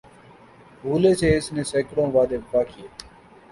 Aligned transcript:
بھولے 0.81 1.11
سے 1.19 1.27
اس 1.37 1.47
نے 1.55 1.63
سیکڑوں 1.71 2.07
وعدے 2.13 2.37
وفا 2.39 2.61
کیے 2.69 2.87